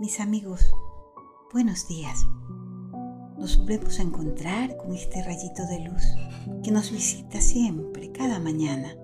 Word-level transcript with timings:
Mis 0.00 0.20
amigos, 0.20 0.72
buenos 1.52 1.88
días. 1.88 2.24
Nos 3.36 3.58
volvemos 3.58 3.98
a 3.98 4.02
encontrar 4.02 4.76
con 4.76 4.94
este 4.94 5.24
rayito 5.24 5.66
de 5.66 5.80
luz 5.80 6.04
que 6.62 6.70
nos 6.70 6.92
visita 6.92 7.40
siempre, 7.40 8.12
cada 8.12 8.38
mañana, 8.38 8.96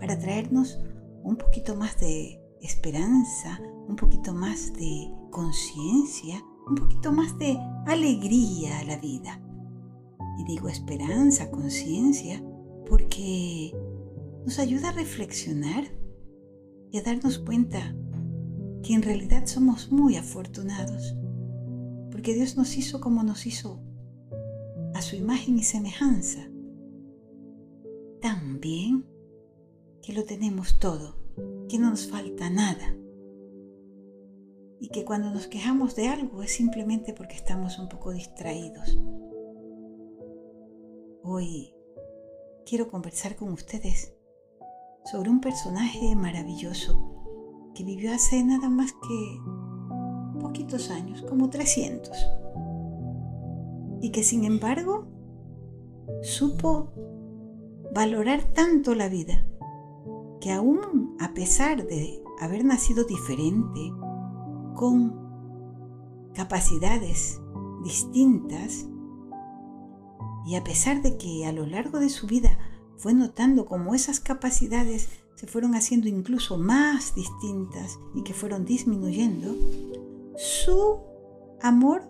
para 0.00 0.18
traernos 0.18 0.78
un 1.22 1.36
poquito 1.36 1.76
más 1.76 2.00
de 2.00 2.40
esperanza, 2.62 3.60
un 3.88 3.96
poquito 3.96 4.32
más 4.32 4.72
de 4.72 5.12
conciencia, 5.30 6.42
un 6.66 6.76
poquito 6.76 7.12
más 7.12 7.38
de 7.38 7.58
alegría 7.86 8.78
a 8.78 8.84
la 8.84 8.96
vida. 8.96 9.42
Y 10.38 10.44
digo 10.44 10.70
esperanza, 10.70 11.50
conciencia, 11.50 12.42
porque 12.88 13.76
nos 14.46 14.58
ayuda 14.58 14.88
a 14.88 14.92
reflexionar 14.92 15.84
y 16.90 16.96
a 16.96 17.02
darnos 17.02 17.38
cuenta 17.38 17.94
que 18.82 18.94
en 18.94 19.02
realidad 19.02 19.46
somos 19.46 19.90
muy 19.90 20.16
afortunados, 20.16 21.14
porque 22.10 22.34
Dios 22.34 22.56
nos 22.56 22.76
hizo 22.76 23.00
como 23.00 23.22
nos 23.22 23.46
hizo, 23.46 23.80
a 24.94 25.02
su 25.02 25.16
imagen 25.16 25.58
y 25.58 25.62
semejanza. 25.62 26.48
Tan 28.20 28.60
bien 28.60 29.06
que 30.02 30.12
lo 30.12 30.24
tenemos 30.24 30.78
todo, 30.78 31.16
que 31.68 31.78
no 31.78 31.90
nos 31.90 32.08
falta 32.08 32.50
nada. 32.50 32.96
Y 34.80 34.88
que 34.88 35.04
cuando 35.04 35.30
nos 35.30 35.48
quejamos 35.48 35.96
de 35.96 36.08
algo 36.08 36.42
es 36.42 36.52
simplemente 36.52 37.12
porque 37.12 37.34
estamos 37.34 37.78
un 37.78 37.88
poco 37.88 38.12
distraídos. 38.12 38.98
Hoy 41.22 41.74
quiero 42.64 42.88
conversar 42.88 43.36
con 43.36 43.52
ustedes 43.52 44.14
sobre 45.04 45.30
un 45.30 45.40
personaje 45.40 46.14
maravilloso 46.14 47.17
que 47.78 47.84
vivió 47.84 48.12
hace 48.12 48.42
nada 48.42 48.68
más 48.68 48.92
que 48.92 49.40
poquitos 50.40 50.90
años, 50.90 51.22
como 51.22 51.48
300, 51.48 52.10
y 54.02 54.10
que 54.10 54.24
sin 54.24 54.42
embargo 54.42 55.06
supo 56.22 56.92
valorar 57.94 58.42
tanto 58.42 58.96
la 58.96 59.08
vida 59.08 59.46
que 60.40 60.50
aún 60.50 61.16
a 61.20 61.34
pesar 61.34 61.86
de 61.86 62.20
haber 62.40 62.64
nacido 62.64 63.04
diferente, 63.04 63.92
con 64.74 65.14
capacidades 66.34 67.40
distintas, 67.84 68.88
y 70.46 70.56
a 70.56 70.64
pesar 70.64 71.00
de 71.00 71.16
que 71.16 71.46
a 71.46 71.52
lo 71.52 71.64
largo 71.64 72.00
de 72.00 72.08
su 72.08 72.26
vida 72.26 72.58
fue 72.96 73.14
notando 73.14 73.66
cómo 73.66 73.94
esas 73.94 74.18
capacidades 74.18 75.27
se 75.38 75.46
fueron 75.46 75.76
haciendo 75.76 76.08
incluso 76.08 76.58
más 76.58 77.14
distintas 77.14 78.00
y 78.12 78.24
que 78.24 78.34
fueron 78.34 78.64
disminuyendo, 78.64 79.54
su 80.36 80.98
amor 81.62 82.02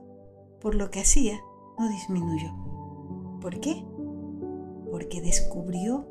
por 0.62 0.74
lo 0.74 0.90
que 0.90 1.00
hacía 1.00 1.38
no 1.78 1.90
disminuyó. 1.90 2.48
¿Por 3.42 3.60
qué? 3.60 3.84
Porque 4.90 5.20
descubrió 5.20 6.08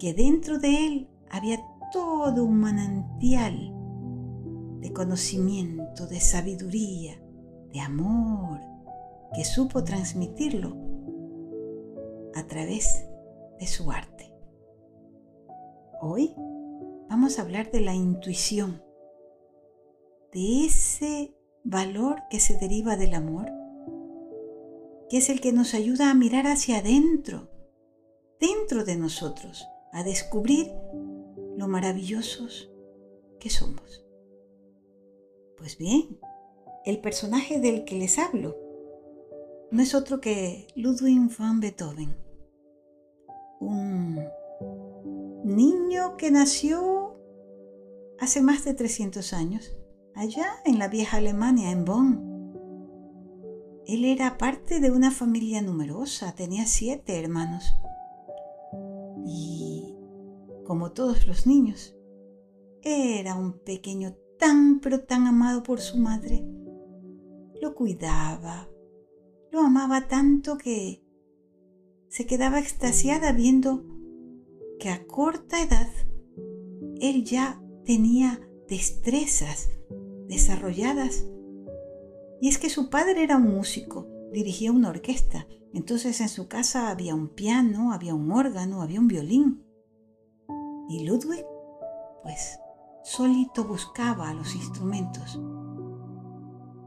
que 0.00 0.14
dentro 0.14 0.58
de 0.58 0.86
él 0.86 1.08
había 1.30 1.64
todo 1.92 2.42
un 2.42 2.58
manantial 2.58 3.72
de 4.80 4.92
conocimiento, 4.92 6.08
de 6.08 6.18
sabiduría, 6.18 7.22
de 7.72 7.78
amor, 7.78 8.58
que 9.32 9.44
supo 9.44 9.84
transmitirlo 9.84 10.76
a 12.34 12.44
través 12.48 13.06
de 13.60 13.66
su 13.68 13.92
arte. 13.92 14.35
Hoy 16.08 16.36
vamos 17.08 17.36
a 17.36 17.42
hablar 17.42 17.72
de 17.72 17.80
la 17.80 17.92
intuición, 17.92 18.80
de 20.32 20.64
ese 20.64 21.34
valor 21.64 22.22
que 22.30 22.38
se 22.38 22.56
deriva 22.56 22.94
del 22.96 23.12
amor, 23.12 23.50
que 25.10 25.16
es 25.16 25.30
el 25.30 25.40
que 25.40 25.50
nos 25.50 25.74
ayuda 25.74 26.08
a 26.08 26.14
mirar 26.14 26.46
hacia 26.46 26.78
adentro, 26.78 27.50
dentro 28.38 28.84
de 28.84 28.94
nosotros, 28.94 29.66
a 29.90 30.04
descubrir 30.04 30.70
lo 31.56 31.66
maravillosos 31.66 32.70
que 33.40 33.50
somos. 33.50 34.06
Pues 35.56 35.76
bien, 35.76 36.20
el 36.84 37.00
personaje 37.00 37.58
del 37.58 37.84
que 37.84 37.96
les 37.96 38.20
hablo 38.20 38.56
no 39.72 39.82
es 39.82 39.92
otro 39.92 40.20
que 40.20 40.68
Ludwig 40.76 41.36
van 41.36 41.58
Beethoven, 41.58 42.16
un 43.58 44.24
niño 45.46 46.16
que 46.16 46.30
nació 46.30 47.14
hace 48.18 48.42
más 48.42 48.64
de 48.64 48.74
300 48.74 49.32
años, 49.32 49.76
allá 50.14 50.46
en 50.64 50.78
la 50.78 50.88
vieja 50.88 51.18
Alemania, 51.18 51.70
en 51.70 51.84
Bonn. 51.84 52.36
Él 53.86 54.04
era 54.04 54.36
parte 54.38 54.80
de 54.80 54.90
una 54.90 55.12
familia 55.12 55.62
numerosa, 55.62 56.34
tenía 56.34 56.66
siete 56.66 57.20
hermanos. 57.20 57.76
Y, 59.24 59.94
como 60.66 60.90
todos 60.90 61.26
los 61.28 61.46
niños, 61.46 61.96
era 62.82 63.36
un 63.36 63.60
pequeño 63.60 64.16
tan 64.38 64.80
pero 64.80 65.04
tan 65.04 65.26
amado 65.26 65.62
por 65.62 65.80
su 65.80 65.98
madre. 65.98 66.44
Lo 67.62 67.74
cuidaba, 67.74 68.68
lo 69.52 69.60
amaba 69.60 70.08
tanto 70.08 70.58
que 70.58 71.02
se 72.08 72.26
quedaba 72.26 72.58
extasiada 72.58 73.32
viendo 73.32 73.95
que 74.78 74.90
a 74.90 75.06
corta 75.06 75.62
edad 75.62 75.88
él 77.00 77.24
ya 77.24 77.60
tenía 77.84 78.40
destrezas 78.68 79.70
desarrolladas. 80.28 81.26
Y 82.40 82.48
es 82.48 82.58
que 82.58 82.70
su 82.70 82.90
padre 82.90 83.22
era 83.22 83.36
un 83.36 83.54
músico, 83.54 84.06
dirigía 84.32 84.72
una 84.72 84.90
orquesta, 84.90 85.46
entonces 85.72 86.20
en 86.20 86.28
su 86.28 86.48
casa 86.48 86.90
había 86.90 87.14
un 87.14 87.28
piano, 87.28 87.92
había 87.92 88.14
un 88.14 88.30
órgano, 88.30 88.82
había 88.82 89.00
un 89.00 89.08
violín. 89.08 89.64
Y 90.88 91.04
Ludwig, 91.04 91.44
pues, 92.22 92.58
solito 93.02 93.64
buscaba 93.64 94.32
los 94.34 94.54
instrumentos 94.54 95.40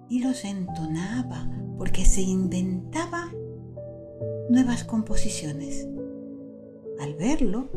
y 0.10 0.24
los 0.24 0.44
entonaba 0.44 1.50
porque 1.78 2.04
se 2.04 2.22
inventaba 2.22 3.32
nuevas 4.50 4.84
composiciones. 4.84 5.88
Al 7.00 7.16
verlo, 7.16 7.70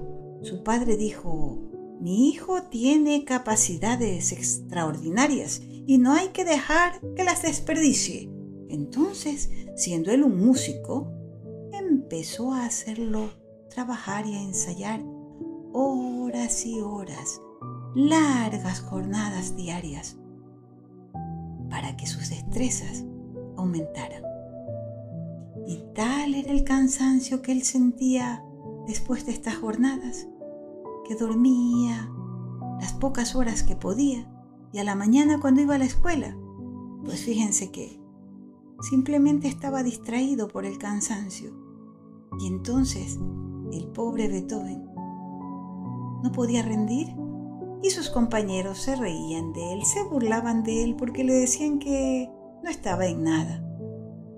su 0.43 0.65
padre 0.65 0.97
dijo, 0.97 1.59
mi 2.00 2.28
hijo 2.28 2.65
tiene 2.65 3.25
capacidades 3.25 4.33
extraordinarias 4.33 5.62
y 5.87 5.99
no 5.99 6.12
hay 6.15 6.28
que 6.28 6.44
dejar 6.44 7.00
que 7.15 7.22
las 7.22 7.43
desperdicie. 7.43 8.28
Entonces, 8.69 9.50
siendo 9.77 10.10
él 10.10 10.25
un 10.25 10.44
músico, 10.44 11.12
empezó 11.72 12.53
a 12.53 12.65
hacerlo 12.65 13.31
trabajar 13.71 14.27
y 14.27 14.34
a 14.34 14.43
ensayar 14.43 15.00
horas 15.72 16.66
y 16.66 16.81
horas, 16.81 17.41
largas 17.94 18.81
jornadas 18.81 19.54
diarias, 19.54 20.16
para 21.71 21.97
que 21.97 22.09
sus 22.09 22.31
destrezas 22.31 23.04
aumentaran. 23.56 24.25
Y 25.69 25.84
tal 25.94 26.34
era 26.34 26.50
el 26.50 26.65
cansancio 26.65 27.41
que 27.41 27.53
él 27.53 27.62
sentía 27.62 28.44
después 28.87 29.26
de 29.26 29.32
estas 29.32 29.56
jornadas, 29.56 30.28
que 31.06 31.15
dormía 31.15 32.10
las 32.81 32.93
pocas 32.94 33.34
horas 33.34 33.62
que 33.62 33.76
podía 33.76 34.28
y 34.72 34.78
a 34.78 34.84
la 34.84 34.94
mañana 34.94 35.38
cuando 35.41 35.60
iba 35.60 35.75
a 35.75 35.78
la 35.78 35.84
escuela, 35.84 36.37
pues 37.04 37.25
fíjense 37.25 37.71
que 37.71 38.00
simplemente 38.81 39.48
estaba 39.48 39.82
distraído 39.82 40.48
por 40.48 40.65
el 40.65 40.78
cansancio. 40.78 41.53
Y 42.41 42.47
entonces 42.47 43.19
el 43.72 43.88
pobre 43.88 44.28
Beethoven 44.28 44.87
no 46.22 46.32
podía 46.32 46.62
rendir 46.62 47.15
y 47.82 47.91
sus 47.91 48.09
compañeros 48.09 48.78
se 48.78 48.97
reían 48.97 49.53
de 49.53 49.75
él, 49.75 49.84
se 49.84 50.03
burlaban 50.04 50.62
de 50.62 50.84
él 50.84 50.97
porque 50.97 51.24
le 51.24 51.34
decían 51.34 51.78
que 51.78 52.30
no 52.62 52.71
estaba 52.71 53.07
en 53.07 53.24
nada. 53.24 53.62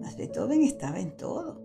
Mas 0.00 0.16
Beethoven 0.16 0.62
estaba 0.62 0.98
en 0.98 1.16
todo. 1.16 1.63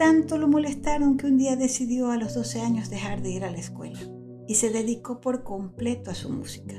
Tanto 0.00 0.38
lo 0.38 0.48
molestaron 0.48 1.18
que 1.18 1.26
un 1.26 1.36
día 1.36 1.56
decidió 1.56 2.10
a 2.10 2.16
los 2.16 2.32
12 2.32 2.62
años 2.62 2.88
dejar 2.88 3.20
de 3.20 3.32
ir 3.32 3.44
a 3.44 3.50
la 3.50 3.58
escuela 3.58 4.00
y 4.46 4.54
se 4.54 4.70
dedicó 4.70 5.20
por 5.20 5.42
completo 5.42 6.10
a 6.10 6.14
su 6.14 6.30
música. 6.30 6.74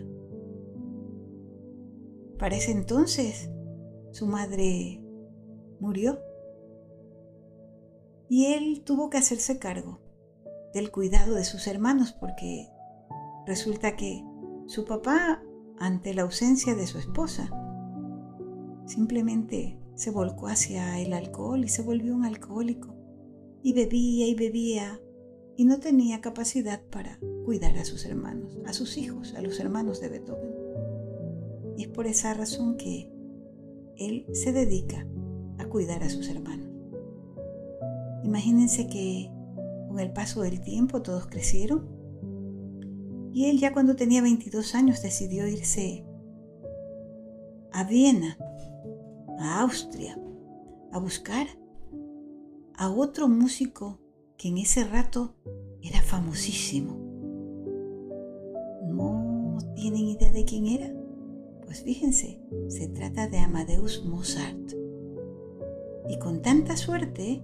Para 2.39 2.55
ese 2.55 2.71
entonces, 2.71 3.51
su 4.09 4.25
madre 4.25 5.03
murió 5.79 6.17
y 8.27 8.53
él 8.53 8.81
tuvo 8.83 9.11
que 9.11 9.19
hacerse 9.19 9.59
cargo 9.59 9.99
del 10.73 10.89
cuidado 10.89 11.35
de 11.35 11.43
sus 11.43 11.67
hermanos 11.67 12.13
porque 12.13 12.69
resulta 13.45 13.95
que 13.95 14.25
su 14.65 14.83
papá, 14.85 15.43
ante 15.77 16.15
la 16.15 16.23
ausencia 16.23 16.73
de 16.73 16.87
su 16.87 16.97
esposa, 16.97 17.51
simplemente 18.87 19.79
se 19.93 20.09
volcó 20.09 20.47
hacia 20.47 20.99
el 20.99 21.13
alcohol 21.13 21.63
y 21.63 21.67
se 21.67 21.83
volvió 21.83 22.15
un 22.15 22.25
alcohólico 22.25 22.90
y 23.63 23.73
bebía 23.73 24.27
y 24.27 24.35
bebía 24.35 25.01
y 25.55 25.65
no 25.65 25.79
tenía 25.79 26.21
capacidad 26.21 26.81
para 26.89 27.19
cuidar 27.45 27.77
a 27.77 27.85
sus 27.85 28.05
hermanos, 28.05 28.59
a 28.65 28.73
sus 28.73 28.97
hijos, 28.97 29.33
a 29.35 29.41
los 29.41 29.59
hermanos 29.59 29.99
de 29.99 30.09
Beethoven. 30.09 30.53
Y 31.77 31.83
es 31.83 31.89
por 31.89 32.07
esa 32.07 32.33
razón 32.33 32.77
que 32.77 33.09
él 33.97 34.25
se 34.33 34.51
dedica 34.51 35.05
a 35.57 35.65
cuidar 35.65 36.03
a 36.03 36.09
sus 36.09 36.29
hermanos. 36.29 36.69
Imagínense 38.23 38.87
que 38.87 39.31
con 39.87 39.99
el 39.99 40.11
paso 40.11 40.41
del 40.41 40.61
tiempo 40.61 41.01
todos 41.01 41.27
crecieron 41.27 41.87
y 43.33 43.45
él 43.49 43.59
ya 43.59 43.73
cuando 43.73 43.95
tenía 43.95 44.21
22 44.21 44.75
años 44.75 45.01
decidió 45.01 45.47
irse 45.47 46.05
a 47.71 47.83
Viena, 47.85 48.37
a 49.39 49.61
Austria, 49.61 50.19
a 50.91 50.99
buscar 50.99 51.47
a 52.81 52.89
otro 52.89 53.27
músico 53.27 53.99
que 54.39 54.47
en 54.47 54.57
ese 54.57 54.83
rato 54.83 55.35
era 55.83 56.01
famosísimo. 56.01 56.97
¿No 58.87 59.59
tienen 59.75 60.07
idea 60.07 60.31
de 60.31 60.45
quién 60.45 60.65
era? 60.65 60.91
Pues 61.63 61.83
fíjense, 61.83 62.41
se 62.69 62.87
trata 62.87 63.27
de 63.27 63.37
Amadeus 63.37 64.03
Mozart. 64.03 64.71
Y 66.09 66.17
con 66.17 66.41
tanta 66.41 66.75
suerte 66.75 67.43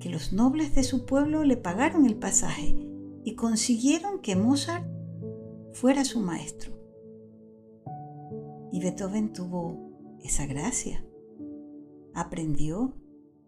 que 0.00 0.10
los 0.10 0.34
nobles 0.34 0.74
de 0.74 0.82
su 0.82 1.06
pueblo 1.06 1.42
le 1.42 1.56
pagaron 1.56 2.04
el 2.04 2.16
pasaje 2.16 2.76
y 3.24 3.36
consiguieron 3.36 4.20
que 4.20 4.36
Mozart 4.36 4.86
fuera 5.72 6.04
su 6.04 6.20
maestro. 6.20 6.74
Y 8.70 8.80
Beethoven 8.80 9.32
tuvo 9.32 10.18
esa 10.22 10.44
gracia. 10.44 11.02
Aprendió 12.12 12.94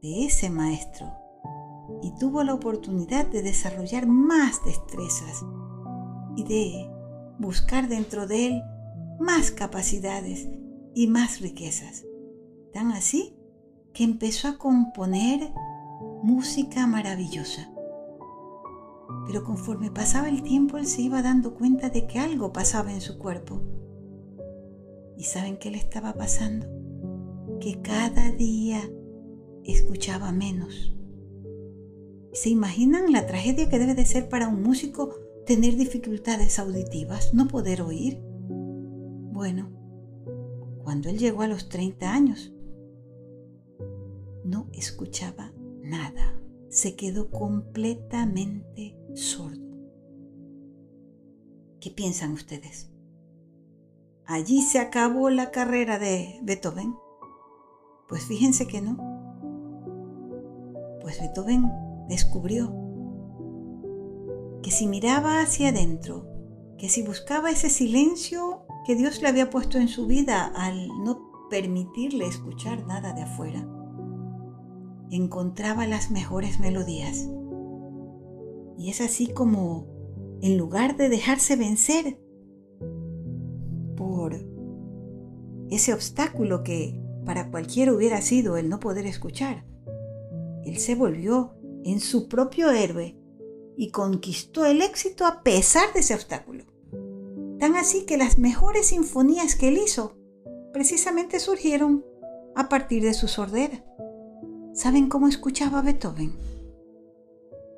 de 0.03 0.27
ese 0.27 0.51
maestro 0.51 1.07
y 2.03 2.13
tuvo 2.19 2.43
la 2.43 2.55
oportunidad 2.55 3.27
de 3.27 3.43
desarrollar 3.43 4.07
más 4.07 4.65
destrezas 4.65 5.45
y 6.37 6.45
de 6.45 6.91
buscar 7.39 7.89
dentro 7.89 8.27
de 8.27 8.47
él 8.47 8.63
más 9.19 9.51
capacidades 9.51 10.49
y 10.95 11.07
más 11.09 11.41
riquezas. 11.41 12.05
Tan 12.73 12.93
así 12.93 13.37
que 13.93 14.05
empezó 14.05 14.49
a 14.49 14.59
componer 14.59 15.53
música 16.23 16.87
maravillosa. 16.87 17.71
Pero 19.27 19.45
conforme 19.45 19.91
pasaba 19.91 20.29
el 20.29 20.43
tiempo, 20.43 20.77
él 20.77 20.87
se 20.87 21.03
iba 21.03 21.23
dando 21.23 21.55
cuenta 21.55 21.89
de 21.89 22.07
que 22.07 22.19
algo 22.19 22.53
pasaba 22.53 22.93
en 22.93 23.01
su 23.01 23.19
cuerpo. 23.19 23.61
¿Y 25.17 25.25
saben 25.25 25.57
qué 25.57 25.71
le 25.71 25.79
estaba 25.79 26.13
pasando? 26.13 26.67
Que 27.61 27.81
cada 27.81 28.31
día 28.33 28.83
escuchaba 29.73 30.33
menos. 30.33 30.93
¿Se 32.33 32.51
imaginan 32.51 33.13
la 33.13 33.27
tragedia 33.27 33.69
que 33.69 33.79
debe 33.79 33.95
de 33.95 34.05
ser 34.05 34.29
para 34.29 34.49
un 34.49 34.63
músico 34.63 35.15
tener 35.47 35.77
dificultades 35.77 36.59
auditivas, 36.59 37.33
no 37.33 37.49
poder 37.49 37.83
oír? 37.83 38.21
Bueno, 38.49 39.71
cuando 40.83 41.09
él 41.09 41.19
llegó 41.19 41.43
a 41.43 41.49
los 41.49 41.69
30 41.69 42.13
años, 42.13 42.53
no 44.45 44.69
escuchaba 44.73 45.53
nada. 45.83 46.39
Se 46.69 46.95
quedó 46.95 47.31
completamente 47.31 48.99
sordo. 49.15 49.65
¿Qué 51.81 51.91
piensan 51.91 52.33
ustedes? 52.33 52.91
¿Allí 54.27 54.61
se 54.63 54.79
acabó 54.79 55.31
la 55.31 55.51
carrera 55.51 55.99
de 55.99 56.39
Beethoven? 56.43 56.97
Pues 58.09 58.25
fíjense 58.25 58.67
que 58.67 58.83
no. 58.83 59.16
Pues 61.07 61.21
Beethoven 61.21 61.71
descubrió 62.09 62.75
que 64.61 64.73
si 64.73 64.89
miraba 64.89 65.41
hacia 65.41 65.69
adentro, 65.69 66.27
que 66.79 66.89
si 66.89 67.03
buscaba 67.03 67.53
ese 67.53 67.71
silencio 67.71 68.67
que 68.85 68.97
Dios 68.97 69.23
le 69.23 69.29
había 69.29 69.49
puesto 69.49 69.79
en 69.79 69.87
su 69.87 70.09
vida 70.09 70.47
al 70.57 70.89
no 71.05 71.31
permitirle 71.49 72.27
escuchar 72.27 72.85
nada 72.89 73.13
de 73.13 73.23
afuera, 73.23 73.65
encontraba 75.13 75.87
las 75.87 76.11
mejores 76.11 76.59
melodías. 76.59 77.31
Y 78.77 78.91
es 78.91 79.01
así 79.01 79.29
como, 79.29 79.87
en 80.43 80.59
lugar 80.59 80.97
de 80.97 81.09
dejarse 81.09 81.55
vencer 81.55 82.21
por 83.97 84.35
ese 85.71 85.95
obstáculo 85.95 86.65
que 86.65 87.01
para 87.25 87.49
cualquiera 87.53 87.93
hubiera 87.93 88.21
sido 88.23 88.57
el 88.57 88.69
no 88.69 88.81
poder 88.81 89.07
escuchar, 89.07 89.65
él 90.67 90.79
se 90.79 90.97
volvió 90.97 91.55
en 91.85 92.01
su 92.01 92.29
propio 92.29 92.71
héroe 92.73 93.17
y 93.77 93.91
conquistó 93.91 94.65
el 94.67 94.83
éxito 94.83 95.25
a 95.25 95.43
pesar 95.43 95.93
de 95.93 96.01
ese 96.01 96.15
obstáculo. 96.15 96.65
Tan 97.61 97.77
así 97.77 98.05
que 98.05 98.17
las 98.17 98.39
mejores 98.39 98.89
sinfonías 98.89 99.55
que 99.55 99.69
él 99.69 99.79
hizo 99.79 100.17
precisamente 100.73 101.39
surgieron 101.39 102.05
a 102.57 102.69
partir 102.69 103.03
de 103.05 103.15
su 103.15 103.29
sordera. 103.29 103.85
¿Saben 104.75 105.09
cómo 105.09 105.29
escuchaba 105.29 105.83
Beethoven? 105.83 106.37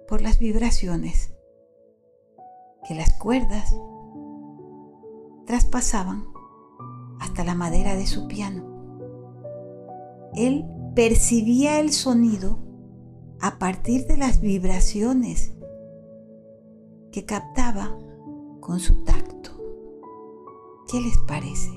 Por 0.09 0.23
las 0.23 0.39
vibraciones 0.39 1.35
que 2.89 2.95
las 2.95 3.13
cuerdas 3.19 3.75
traspasaban 5.47 6.25
hasta 7.21 7.45
la 7.45 7.55
madera 7.55 7.97
de 7.97 8.07
su 8.07 8.27
piano. 8.29 8.65
Él 10.35 10.65
percibía 10.95 11.81
el 11.81 11.93
sonido 11.93 12.68
a 13.41 13.59
partir 13.59 14.07
de 14.07 14.17
las 14.17 14.41
vibraciones 14.41 15.53
que 17.13 17.25
captaba 17.25 17.97
con 18.61 18.81
su 18.81 19.05
tacto. 19.05 19.51
¿Qué 20.91 21.01
les 21.01 21.17
parece? 21.19 21.71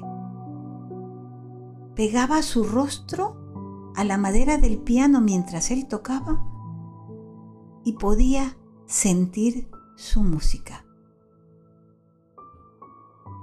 Pegaba 1.95 2.41
su 2.41 2.63
rostro 2.63 3.91
a 3.95 4.03
la 4.03 4.17
madera 4.17 4.57
del 4.57 4.79
piano 4.79 5.21
mientras 5.21 5.69
él 5.71 5.87
tocaba 5.87 6.45
y 7.83 7.93
podía 7.93 8.57
sentir 8.85 9.69
su 9.95 10.23
música. 10.23 10.85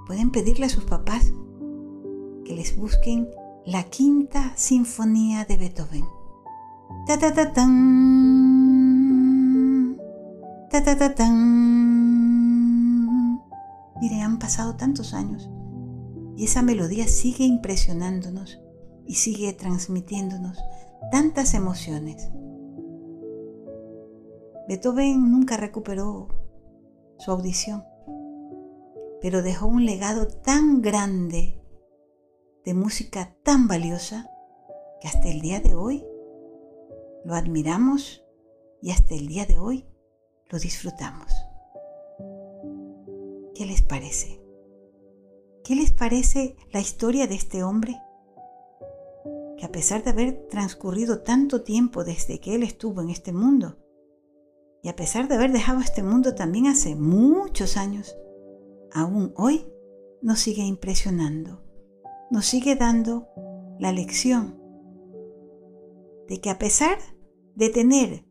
Pueden 0.07 0.31
pedirle 0.31 0.65
a 0.65 0.69
sus 0.69 0.83
papás 0.85 1.31
que 2.43 2.55
les 2.55 2.75
busquen 2.75 3.29
la 3.65 3.83
quinta 3.83 4.55
sinfonía 4.57 5.45
de 5.45 5.57
Beethoven 5.57 6.18
Ta 7.05 7.17
ta 7.17 7.33
ta 7.33 7.51
tan. 7.53 7.71
Ta 10.69 10.83
ta 10.83 10.97
ta 10.97 11.15
tan. 11.15 11.35
Mire, 14.01 14.21
han 14.21 14.39
pasado 14.39 14.75
tantos 14.75 15.13
años 15.13 15.49
y 16.39 16.45
esa 16.45 16.61
melodía 16.61 17.07
sigue 17.07 17.43
impresionándonos 17.43 18.61
y 19.05 19.15
sigue 19.15 19.51
transmitiéndonos 19.51 20.57
tantas 21.11 21.53
emociones. 21.53 22.31
Beethoven 24.69 25.31
nunca 25.31 25.57
recuperó 25.57 26.29
su 27.17 27.31
audición, 27.31 27.83
pero 29.21 29.41
dejó 29.41 29.65
un 29.65 29.85
legado 29.85 30.27
tan 30.27 30.81
grande 30.81 31.61
de 32.63 32.73
música 32.73 33.35
tan 33.43 33.67
valiosa 33.67 34.29
que 35.01 35.07
hasta 35.07 35.27
el 35.27 35.41
día 35.41 35.59
de 35.59 35.75
hoy 35.75 36.05
lo 37.25 37.35
admiramos 37.35 38.23
y 38.81 38.91
hasta 38.91 39.15
el 39.15 39.27
día 39.27 39.45
de 39.45 39.59
hoy 39.59 39.85
lo 40.49 40.59
disfrutamos. 40.59 41.31
¿Qué 43.55 43.65
les 43.65 43.81
parece? 43.81 44.41
¿Qué 45.63 45.75
les 45.75 45.91
parece 45.91 46.55
la 46.71 46.79
historia 46.79 47.27
de 47.27 47.35
este 47.35 47.63
hombre? 47.63 47.97
Que 49.57 49.65
a 49.65 49.71
pesar 49.71 50.03
de 50.03 50.11
haber 50.11 50.47
transcurrido 50.47 51.21
tanto 51.21 51.63
tiempo 51.63 52.03
desde 52.03 52.39
que 52.39 52.55
él 52.55 52.63
estuvo 52.63 53.01
en 53.01 53.09
este 53.09 53.33
mundo, 53.33 53.77
y 54.81 54.87
a 54.87 54.95
pesar 54.95 55.27
de 55.27 55.35
haber 55.35 55.51
dejado 55.51 55.81
este 55.81 56.03
mundo 56.03 56.35
también 56.35 56.67
hace 56.67 56.95
muchos 56.95 57.75
años, 57.75 58.15
aún 58.93 59.33
hoy 59.35 59.67
nos 60.21 60.39
sigue 60.39 60.63
impresionando, 60.63 61.61
nos 62.31 62.45
sigue 62.45 62.75
dando 62.75 63.27
la 63.77 63.91
lección 63.91 64.59
de 66.29 66.39
que 66.39 66.51
a 66.51 66.59
pesar 66.59 66.99
de 67.55 67.69
tener 67.69 68.23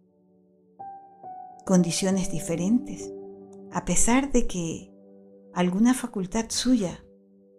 condiciones 1.67 2.31
diferentes, 2.31 3.13
a 3.73 3.85
pesar 3.85 4.31
de 4.33 4.47
que 4.47 4.95
alguna 5.53 5.93
facultad 5.95 6.47
suya 6.49 7.05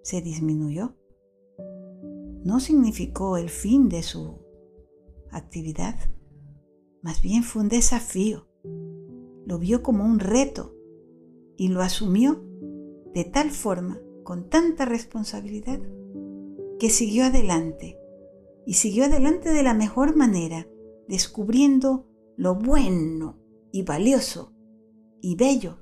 se 0.02 0.22
disminuyó, 0.22 0.96
no 2.44 2.62
significó 2.62 3.36
el 3.36 3.50
fin 3.50 3.90
de 3.90 4.02
su 4.02 4.40
actividad, 5.30 5.96
más 7.02 7.22
bien 7.22 7.44
fue 7.44 7.64
un 7.64 7.70
desafío. 7.70 8.48
Lo 9.46 9.60
vio 9.60 9.84
como 9.84 10.06
un 10.06 10.20
reto 10.20 10.74
y 11.58 11.68
lo 11.68 11.82
asumió 11.82 12.42
de 13.14 13.26
tal 13.26 13.52
forma, 13.52 14.00
con 14.24 14.50
tanta 14.50 14.86
responsabilidad, 14.86 15.80
que 16.80 16.90
siguió 16.90 17.26
adelante 17.26 17.99
y 18.66 18.74
siguió 18.74 19.06
adelante 19.06 19.52
de 19.52 19.64
la 19.64 19.74
mejor 19.74 20.16
manera, 20.16 20.68
descubriendo 21.08 22.08
lo 22.38 22.56
bueno 22.56 23.38
y 23.72 23.84
valioso 23.84 24.54
y 25.22 25.36
bello 25.36 25.78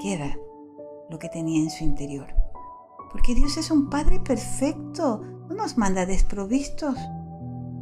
que 0.00 0.14
era 0.14 0.38
lo 1.10 1.18
que 1.18 1.28
tenía 1.28 1.62
en 1.62 1.70
su 1.70 1.84
interior. 1.84 2.28
Porque 3.10 3.34
Dios 3.34 3.56
es 3.56 3.70
un 3.70 3.90
Padre 3.90 4.20
perfecto, 4.20 5.22
no 5.48 5.54
nos 5.54 5.76
manda 5.76 6.06
desprovistos. 6.06 6.96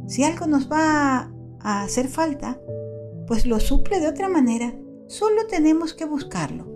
Si 0.07 0.23
algo 0.23 0.47
nos 0.47 0.71
va 0.71 1.31
a 1.59 1.83
hacer 1.83 2.07
falta, 2.07 2.59
pues 3.27 3.45
lo 3.45 3.59
suple 3.59 3.99
de 3.99 4.07
otra 4.07 4.27
manera. 4.27 4.73
Solo 5.07 5.45
tenemos 5.47 5.93
que 5.93 6.05
buscarlo. 6.05 6.67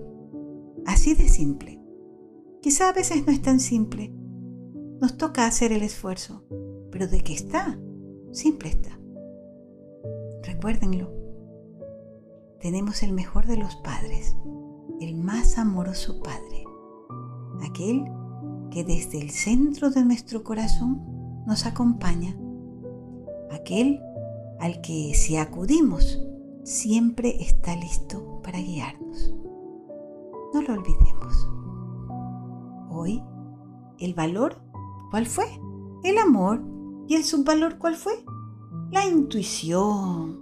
Así 0.86 1.16
de 1.16 1.28
simple. 1.28 1.82
Quizá 2.62 2.90
a 2.90 2.94
veces 2.94 3.26
no 3.26 3.34
es 3.34 3.42
tan 3.42 3.60
simple. 3.60 4.14
Nos 5.02 5.18
toca 5.18 5.48
hacer 5.48 5.72
el 5.72 5.82
esfuerzo, 5.82 6.46
pero 6.94 7.08
de 7.08 7.22
que 7.22 7.34
está, 7.34 7.76
simple 8.32 8.70
está. 8.70 8.92
Recuérdenlo. 10.44 11.12
Tenemos 12.60 13.02
el 13.02 13.14
mejor 13.14 13.48
de 13.48 13.58
los 13.58 13.76
padres, 13.78 14.38
el 15.02 15.16
más 15.16 15.58
amoroso 15.58 16.22
Padre, 16.22 16.66
aquel 17.68 18.06
que 18.70 18.84
desde 18.84 19.20
el 19.20 19.32
centro 19.32 19.90
de 19.90 20.06
nuestro 20.06 20.44
corazón 20.44 21.02
nos 21.48 21.66
acompaña, 21.66 22.38
aquel 23.52 24.00
al 24.60 24.80
que 24.82 25.16
si 25.16 25.36
acudimos 25.36 26.24
siempre 26.64 27.42
está 27.42 27.76
listo 27.76 28.40
para 28.44 28.60
guiarnos. 28.60 29.34
No 30.54 30.62
lo 30.62 30.74
olvidemos. 30.76 31.50
Hoy, 32.92 33.24
el 33.98 34.14
valor, 34.14 34.62
¿cuál 35.10 35.26
fue? 35.26 35.46
El 36.04 36.20
amor. 36.20 36.73
¿Y 37.08 37.16
el 37.16 37.24
subvalor 37.24 37.78
cuál 37.78 37.96
fue? 37.96 38.14
La 38.92 39.06
intuición. 39.08 40.40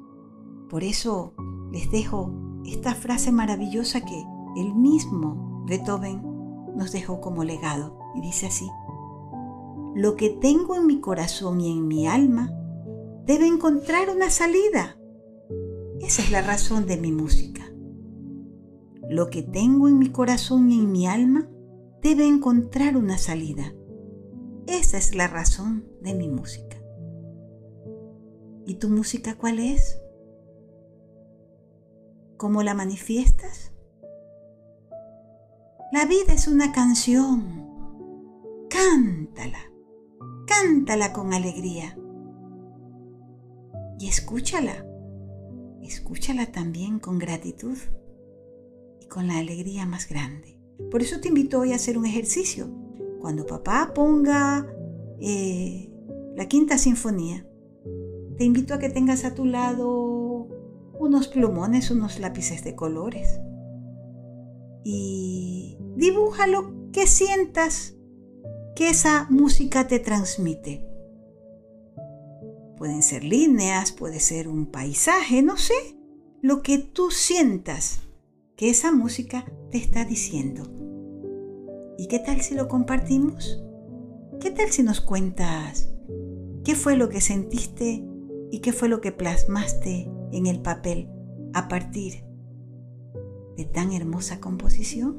Por 0.70 0.84
eso 0.84 1.34
les 1.72 1.92
dejo 1.92 2.32
esta 2.66 2.94
frase 2.96 3.32
maravillosa 3.32 4.02
que 4.02 4.24
el 4.56 4.74
mismo 4.76 5.66
Beethoven 5.68 6.22
nos 6.76 6.92
dejó 6.92 7.22
como 7.22 7.44
legado. 7.44 7.98
Y 8.16 8.22
dice 8.22 8.48
así, 8.48 8.70
lo 9.96 10.16
que 10.16 10.30
tengo 10.30 10.76
en 10.76 10.88
mi 10.88 11.00
corazón 11.00 11.62
y 11.62 11.72
en 11.72 11.88
mi 11.88 12.08
alma 12.08 12.52
debe 13.26 13.48
encontrar 13.48 14.10
una 14.10 14.30
salida. 14.30 14.98
Esa 16.00 16.22
es 16.22 16.32
la 16.32 16.42
razón 16.42 16.86
de 16.86 16.98
mi 16.98 17.12
música. 17.12 17.64
Lo 19.10 19.30
que 19.30 19.44
tengo 19.44 19.88
en 19.88 20.00
mi 20.00 20.10
corazón 20.10 20.72
y 20.72 20.80
en 20.80 20.92
mi 20.92 21.08
alma 21.08 21.50
debe 22.02 22.26
encontrar 22.26 22.98
una 22.98 23.18
salida. 23.18 23.74
Esa 24.68 24.98
es 24.98 25.16
la 25.16 25.28
razón 25.28 25.86
de 26.02 26.14
mi 26.14 26.30
música. 26.30 26.78
¿Y 28.66 28.76
tu 28.76 28.90
música 28.90 29.36
cuál 29.36 29.60
es? 29.60 30.00
¿Cómo 32.38 32.64
la 32.64 32.74
manifiestas? 32.74 33.72
La 35.92 36.06
vida 36.06 36.34
es 36.34 36.48
una 36.48 36.72
canción. 36.72 37.68
Cántala, 38.70 39.72
cántala 40.48 41.14
con 41.14 41.34
alegría. 41.34 41.98
Y 44.00 44.08
escúchala 44.08 44.86
escúchala 45.92 46.46
también 46.46 47.00
con 47.00 47.20
gratitud 47.20 47.78
y 49.02 49.08
con 49.08 49.28
la 49.28 49.38
alegría 49.38 49.86
más 49.86 50.08
grande. 50.08 50.58
Por 50.90 51.02
eso 51.02 51.20
te 51.20 51.28
invito 51.28 51.60
hoy 51.60 51.74
a 51.74 51.76
hacer 51.76 51.98
un 51.98 52.06
ejercicio. 52.06 52.70
Cuando 53.22 53.46
papá 53.46 53.92
ponga 53.94 54.68
eh, 55.20 55.94
la 56.36 56.48
quinta 56.48 56.80
sinfonía, 56.80 57.48
te 58.38 58.46
invito 58.46 58.74
a 58.74 58.80
que 58.80 58.90
tengas 58.90 59.26
a 59.26 59.36
tu 59.36 59.46
lado 59.46 60.48
unos 61.00 61.28
plumones, 61.28 61.92
unos 61.92 62.20
lápices 62.20 62.64
de 62.64 62.76
colores. 62.76 63.40
Y 64.84 65.78
dibuja 65.96 66.48
lo 66.48 66.90
que 66.92 67.06
sientas 67.06 67.96
que 68.76 68.90
esa 68.90 69.28
música 69.30 69.88
te 69.88 70.00
transmite. 70.00 70.84
Pueden 72.78 73.04
ser 73.04 73.24
líneas, 73.24 73.92
puede 73.92 74.20
ser 74.20 74.48
un 74.48 74.66
paisaje, 74.66 75.44
no 75.44 75.58
sé, 75.58 75.76
lo 76.42 76.64
que 76.64 76.80
tú 76.80 77.12
sientas 77.12 78.02
que 78.56 78.72
esa 78.72 78.92
música 78.92 79.46
te 79.70 79.78
está 79.78 80.06
diciendo. 80.06 80.81
¿Y 82.02 82.08
qué 82.08 82.18
tal 82.18 82.42
si 82.42 82.56
lo 82.56 82.68
compartimos? 82.68 83.62
¿Qué 84.40 84.50
tal 84.50 84.72
si 84.72 84.82
nos 84.82 85.02
cuentas 85.02 85.88
qué 86.64 86.74
fue 86.74 86.96
lo 86.96 87.10
que 87.10 87.22
sentiste 87.22 88.04
y 88.50 88.60
qué 88.62 88.74
fue 88.74 88.90
lo 88.90 89.02
que 89.02 89.12
plasmaste 89.12 90.10
en 90.32 90.48
el 90.48 90.64
papel 90.64 91.12
a 91.54 91.68
partir 91.68 92.24
de 93.56 93.66
tan 93.66 93.92
hermosa 93.94 94.40
composición? 94.40 95.16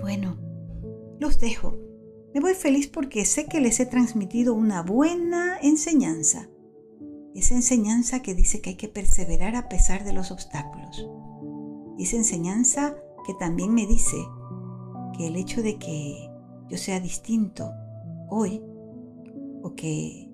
Bueno, 0.00 0.38
los 1.20 1.38
dejo 1.38 1.76
me 2.32 2.40
voy 2.40 2.54
feliz 2.54 2.88
porque 2.88 3.26
sé 3.26 3.44
que 3.44 3.60
les 3.60 3.80
he 3.80 3.86
transmitido 3.86 4.54
una 4.54 4.82
buena 4.82 5.58
enseñanza. 5.60 6.48
Esa 7.34 7.54
enseñanza 7.54 8.22
que 8.22 8.34
dice 8.34 8.62
que 8.62 8.70
hay 8.70 8.76
que 8.76 8.88
perseverar 8.88 9.56
a 9.56 9.68
pesar 9.68 10.04
de 10.04 10.14
los 10.14 10.30
obstáculos. 10.30 11.06
Esa 11.98 12.16
enseñanza 12.16 12.96
que 13.26 13.34
también 13.34 13.74
me 13.74 13.86
dice 13.86 14.16
que 15.18 15.26
el 15.26 15.36
hecho 15.36 15.62
de 15.62 15.78
que 15.78 16.30
yo 16.68 16.78
sea 16.78 17.00
distinto 17.00 17.70
hoy 18.30 18.62
o 19.62 19.74
que 19.74 20.30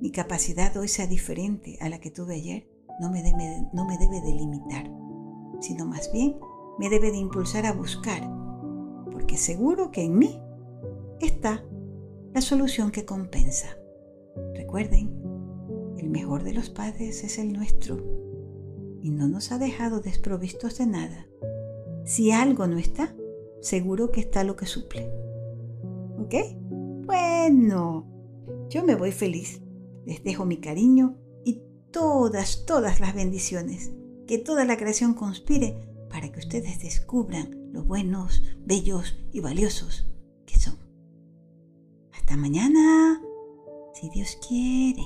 mi 0.00 0.12
capacidad 0.12 0.74
hoy 0.76 0.88
sea 0.88 1.06
diferente 1.06 1.76
a 1.80 1.88
la 1.88 1.98
que 1.98 2.10
tuve 2.10 2.36
ayer 2.36 2.68
no 3.00 3.10
me 3.10 3.22
debe, 3.22 3.66
no 3.72 3.84
me 3.84 3.98
debe 3.98 4.20
de 4.20 4.32
limitar, 4.32 4.90
sino 5.60 5.84
más 5.84 6.12
bien 6.12 6.38
me 6.78 6.88
debe 6.88 7.10
de 7.10 7.18
impulsar 7.18 7.66
a 7.66 7.72
buscar, 7.72 8.22
porque 9.10 9.36
seguro 9.36 9.90
que 9.90 10.04
en 10.04 10.18
mí 10.18 10.40
está 11.20 11.64
la 12.32 12.40
solución 12.40 12.90
que 12.90 13.04
compensa. 13.04 13.76
Recuerden, 14.54 15.10
el 15.98 16.08
mejor 16.08 16.44
de 16.44 16.54
los 16.54 16.70
padres 16.70 17.24
es 17.24 17.38
el 17.38 17.52
nuestro 17.52 17.98
y 19.02 19.10
no 19.10 19.28
nos 19.28 19.50
ha 19.50 19.58
dejado 19.58 20.00
desprovistos 20.00 20.78
de 20.78 20.86
nada. 20.86 21.26
Si 22.04 22.32
algo 22.32 22.66
no 22.66 22.78
está, 22.78 23.14
seguro 23.60 24.10
que 24.10 24.20
está 24.20 24.44
lo 24.44 24.56
que 24.56 24.66
suple. 24.66 25.10
¿Ok? 26.18 26.34
Bueno, 27.04 28.06
yo 28.68 28.84
me 28.84 28.94
voy 28.94 29.12
feliz. 29.12 29.60
Les 30.06 30.22
dejo 30.24 30.44
mi 30.44 30.58
cariño 30.58 31.16
y 31.44 31.62
todas, 31.90 32.64
todas 32.66 33.00
las 33.00 33.14
bendiciones. 33.14 33.92
Que 34.26 34.38
toda 34.38 34.64
la 34.64 34.76
creación 34.76 35.14
conspire 35.14 35.76
para 36.08 36.30
que 36.30 36.38
ustedes 36.38 36.80
descubran 36.80 37.70
lo 37.72 37.84
buenos, 37.84 38.42
bellos 38.64 39.18
y 39.32 39.40
valiosos 39.40 40.06
que 40.46 40.58
son. 40.58 40.76
Hasta 42.12 42.36
mañana, 42.36 43.20
si 43.94 44.08
Dios 44.10 44.38
quiere. 44.46 45.04